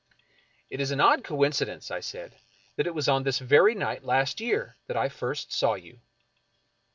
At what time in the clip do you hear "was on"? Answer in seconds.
2.95-3.21